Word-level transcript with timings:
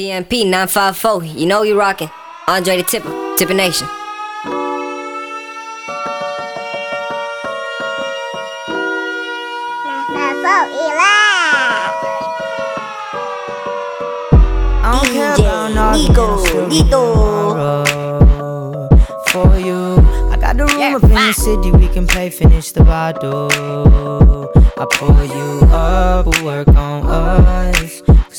TMP 0.00 0.44
954, 0.46 1.24
you 1.24 1.44
know 1.44 1.60
you 1.62 1.78
rockin'. 1.78 2.08
Andre 2.48 2.78
the 2.78 2.82
Tipper, 2.84 3.34
Tipper 3.36 3.52
Nation. 3.52 3.86
Nico, 15.92 16.66
Nico. 16.68 17.84
For 19.28 19.58
you, 19.58 19.96
I 20.30 20.38
got 20.40 20.56
the 20.56 20.64
room 20.64 20.80
Yeah, 20.80 20.96
up 20.96 21.02
in 21.02 21.10
the 21.10 21.32
city. 21.34 21.72
We 21.72 21.88
can 21.88 22.06
play, 22.06 22.30
finish 22.30 22.72
the 22.72 22.84
bottle. 22.84 23.50
I 24.78 24.86
pull 24.92 25.24
you 25.26 25.60
up, 25.70 26.24
we'll 26.24 26.44
work 26.46 26.68
on 26.68 27.06
us. 27.06 27.79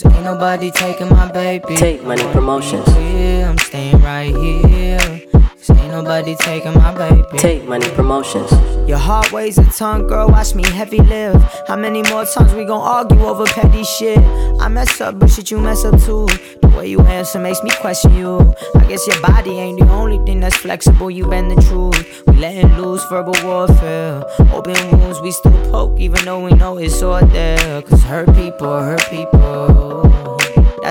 Cause 0.01 0.13
ain't 0.15 0.23
nobody 0.23 0.71
taking 0.71 1.09
my 1.09 1.31
baby. 1.31 1.75
Take 1.75 2.03
Money 2.03 2.23
Promotions. 2.31 2.87
Yeah, 2.87 3.49
I'm 3.49 3.57
staying 3.59 4.01
right 4.01 4.35
here. 4.35 4.97
Cause 5.31 5.69
ain't 5.69 5.91
nobody 5.91 6.35
taking 6.37 6.73
my 6.73 6.91
baby. 6.95 7.37
Take 7.37 7.65
Money 7.65 7.87
Promotions. 7.91 8.51
Your 8.89 8.97
heart 8.97 9.31
weighs 9.31 9.59
a 9.59 9.65
ton, 9.65 10.07
girl. 10.07 10.27
Watch 10.27 10.55
me 10.55 10.63
heavy 10.63 10.97
live. 10.97 11.39
How 11.67 11.75
many 11.75 12.01
more 12.09 12.25
times 12.25 12.51
we 12.53 12.65
gon' 12.65 12.81
argue 12.81 13.23
over 13.23 13.45
petty 13.45 13.83
shit? 13.83 14.17
I 14.59 14.69
mess 14.69 14.99
up, 15.01 15.19
but 15.19 15.29
shit, 15.29 15.51
you 15.51 15.59
mess 15.59 15.85
up 15.85 16.01
too. 16.01 16.25
The 16.61 16.73
way 16.75 16.87
you 16.87 17.01
answer 17.01 17.37
makes 17.37 17.61
me 17.61 17.69
question 17.79 18.15
you. 18.15 18.55
I 18.75 18.85
guess 18.85 19.05
your 19.05 19.21
body 19.21 19.51
ain't 19.59 19.79
the 19.79 19.89
only 19.91 20.17
thing 20.25 20.39
that's 20.39 20.55
flexible. 20.55 21.11
You 21.11 21.27
bend 21.27 21.51
the 21.51 21.61
truth. 21.61 22.23
We 22.25 22.37
letting 22.37 22.75
loose 22.75 23.03
verbal 23.05 23.35
warfare. 23.43 24.23
Open 24.51 24.73
wounds, 24.97 25.21
we 25.21 25.31
still 25.31 25.51
poke, 25.69 25.99
even 25.99 26.25
though 26.25 26.43
we 26.43 26.53
know 26.53 26.77
it's 26.77 27.03
all 27.03 27.23
there. 27.27 27.83
Cause 27.83 28.01
hurt 28.01 28.33
people, 28.33 28.79
hurt 28.79 29.05
people. 29.11 29.40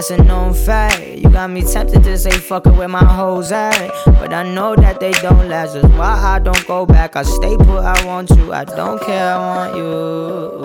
That's 0.01 0.13
a 0.13 0.25
known 0.25 0.55
fact. 0.55 1.07
You 1.09 1.29
got 1.29 1.51
me 1.51 1.61
tempted 1.61 2.03
to 2.05 2.17
say 2.17 2.31
fuck 2.31 2.65
it 2.65 2.73
where 2.73 2.89
my 2.89 3.05
hoes 3.05 3.53
at. 3.53 3.93
But 4.07 4.33
I 4.33 4.42
know 4.42 4.75
that 4.75 4.98
they 4.98 5.12
don't 5.12 5.47
last. 5.47 5.75
That's 5.75 5.87
why 5.89 6.15
I 6.19 6.39
don't 6.39 6.67
go 6.67 6.87
back. 6.87 7.17
I 7.17 7.23
stay 7.23 7.55
put, 7.59 7.84
I 7.84 8.03
want 8.07 8.31
you. 8.31 8.51
I 8.51 8.65
don't 8.65 8.98
care, 9.03 9.34
I 9.34 9.39
want 9.39 9.77
you. 9.77 10.57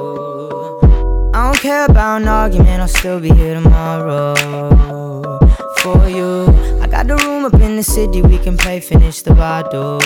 I 1.33 1.52
don't 1.52 1.59
care 1.59 1.83
about 1.83 2.22
an 2.22 2.30
argument, 2.30 2.80
I'll 2.80 2.88
still 2.88 3.19
be 3.19 3.27
here 3.33 3.55
tomorrow. 3.55 4.36
For 5.80 6.08
you, 6.08 6.47
I 6.81 6.88
got 6.88 7.08
the 7.08 7.17
room 7.17 7.44
up 7.44 7.55
in 7.55 7.75
the 7.75 7.83
city, 7.83 8.22
we 8.22 8.38
can 8.38 8.55
play, 8.55 8.80
finish 8.80 9.22
the 9.22 9.33
bottle. 9.36 9.99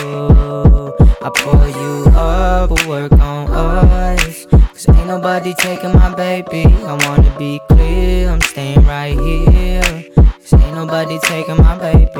I 1.21 1.29
pull 1.35 1.67
you 1.67 2.11
up, 2.17 2.71
we'll 2.71 2.89
work 2.89 3.11
on 3.11 3.47
us. 3.51 4.47
Cause 4.79 4.89
ain't 4.89 5.05
nobody 5.07 5.53
taking 5.53 5.93
my 5.93 6.15
baby. 6.15 6.65
I 6.65 6.93
wanna 7.05 7.35
be 7.37 7.59
clear, 7.69 8.18
Staying 8.59 8.85
right 8.87 9.17
here. 9.17 10.03
Cause 10.15 10.51
ain't 10.51 10.75
nobody 10.75 11.17
taking 11.19 11.55
my 11.55 11.77
baby. 11.77 12.11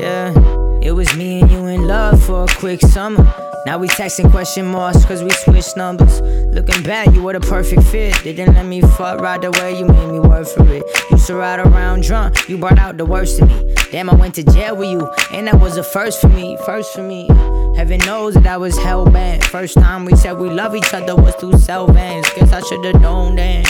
Yeah, 0.00 0.32
it 0.80 0.92
was 0.92 1.14
me 1.14 1.42
and 1.42 1.50
you 1.50 1.66
in 1.66 1.86
love 1.86 2.22
for 2.22 2.44
a 2.44 2.46
quick 2.46 2.80
summer. 2.80 3.30
Now 3.66 3.76
we 3.76 3.86
texting 3.88 4.30
question 4.30 4.64
marks 4.64 5.04
cause 5.04 5.22
we 5.22 5.28
switched 5.28 5.76
numbers. 5.76 6.22
Looking 6.22 6.82
back, 6.82 7.14
you 7.14 7.22
were 7.22 7.34
the 7.34 7.40
perfect 7.40 7.82
fit. 7.82 8.18
Didn't 8.22 8.54
let 8.54 8.64
me 8.64 8.80
fuck 8.80 9.20
right 9.20 9.44
away, 9.44 9.78
you 9.78 9.84
made 9.84 10.10
me 10.10 10.18
work 10.18 10.48
for 10.48 10.66
it. 10.66 10.82
Used 11.10 11.26
to 11.26 11.34
ride 11.34 11.60
around 11.60 12.04
drunk, 12.04 12.48
you 12.48 12.56
brought 12.56 12.78
out 12.78 12.96
the 12.96 13.04
worst 13.04 13.38
in 13.38 13.48
me. 13.48 13.74
Damn, 13.92 14.08
I 14.08 14.14
went 14.14 14.36
to 14.36 14.42
jail 14.42 14.74
with 14.78 14.88
you, 14.88 15.12
and 15.30 15.46
that 15.46 15.60
was 15.60 15.76
a 15.76 15.82
first 15.82 16.22
for 16.22 16.30
me, 16.30 16.56
first 16.64 16.94
for 16.94 17.02
me. 17.02 17.28
Heaven 17.76 18.00
knows 18.06 18.32
that 18.32 18.46
I 18.46 18.56
was 18.56 18.78
hell 18.78 19.04
bent. 19.04 19.44
First 19.44 19.74
time 19.74 20.06
we 20.06 20.16
said 20.16 20.38
we 20.38 20.48
love 20.48 20.74
each 20.74 20.94
other 20.94 21.14
was 21.14 21.34
through 21.34 21.58
cell 21.58 21.86
vans. 21.86 22.26
Guess 22.34 22.50
I 22.50 22.60
should've 22.62 23.02
known 23.02 23.36
then. 23.36 23.66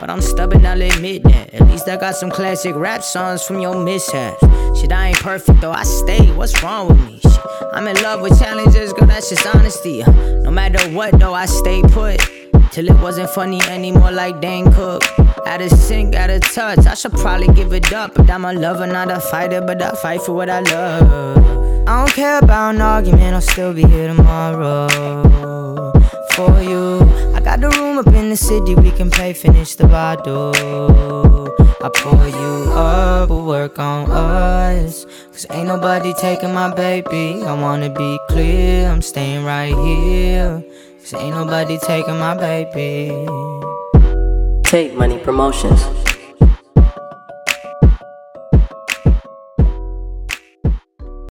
But 0.00 0.10
I'm 0.10 0.20
stubborn, 0.20 0.66
I'll 0.66 0.80
admit 0.80 1.22
that. 1.24 1.54
At 1.54 1.68
least 1.68 1.88
I 1.88 1.96
got 1.96 2.14
some 2.14 2.30
classic 2.30 2.74
rap 2.74 3.02
songs 3.02 3.42
from 3.42 3.60
your 3.60 3.82
mishaps. 3.82 4.40
Shit, 4.78 4.92
I 4.92 5.08
ain't 5.08 5.18
perfect 5.20 5.60
though, 5.60 5.72
I 5.72 5.84
stay. 5.84 6.32
What's 6.32 6.62
wrong 6.62 6.88
with 6.88 7.00
me? 7.06 7.20
Shit, 7.20 7.40
I'm 7.72 7.86
in 7.86 7.96
love 8.02 8.20
with 8.20 8.38
challenges, 8.38 8.92
girl, 8.92 9.06
that's 9.06 9.30
just 9.30 9.46
honesty. 9.46 10.02
Uh, 10.02 10.10
no 10.42 10.50
matter 10.50 10.78
what 10.90 11.18
though, 11.18 11.34
I 11.34 11.46
stay 11.46 11.82
put. 11.82 12.20
Till 12.72 12.88
it 12.88 13.00
wasn't 13.00 13.30
funny 13.30 13.60
anymore, 13.68 14.10
like 14.10 14.40
Dane 14.40 14.70
Cook. 14.72 15.04
Out 15.46 15.60
of 15.60 15.70
sync, 15.70 16.14
out 16.16 16.30
of 16.30 16.40
touch. 16.42 16.86
I 16.86 16.94
should 16.94 17.12
probably 17.12 17.46
give 17.54 17.72
it 17.72 17.92
up. 17.92 18.14
But 18.14 18.28
I'm 18.30 18.44
a 18.44 18.52
lover, 18.52 18.86
not 18.86 19.10
a 19.10 19.20
fighter, 19.20 19.60
but 19.60 19.80
I 19.80 19.92
fight 19.92 20.22
for 20.22 20.32
what 20.32 20.50
I 20.50 20.60
love. 20.60 21.54
I 21.86 21.98
don't 22.00 22.10
care 22.12 22.38
about 22.38 22.74
an 22.74 22.80
argument, 22.80 23.34
I'll 23.34 23.40
still 23.40 23.74
be 23.74 23.82
here 23.82 24.08
tomorrow. 24.08 24.88
For 26.34 26.62
you, 26.62 26.98
I 27.34 27.40
got 27.40 27.60
the 27.60 27.68
room 27.70 27.98
up 27.98 28.06
the 28.34 28.38
city, 28.38 28.74
we 28.74 28.90
can 28.90 29.10
play, 29.10 29.32
finish 29.32 29.76
the 29.76 29.86
bottle. 29.86 30.52
I 31.84 31.88
pull 31.94 32.26
you 32.26 32.72
up, 32.72 33.30
we'll 33.30 33.46
work 33.46 33.78
on 33.78 34.10
us. 34.10 35.06
Cause 35.30 35.46
ain't 35.50 35.68
nobody 35.68 36.12
taking 36.14 36.52
my 36.52 36.74
baby. 36.74 37.44
I 37.44 37.52
wanna 37.52 37.90
be 37.90 38.18
clear, 38.28 38.88
I'm 38.88 39.02
staying 39.02 39.44
right 39.44 39.76
here. 39.86 40.64
Cause 40.98 41.14
ain't 41.14 41.36
nobody 41.36 41.78
taking 41.78 42.18
my 42.18 42.34
baby. 42.34 43.12
Take 44.64 44.94
Money 44.94 45.18
Promotions. 45.18 46.03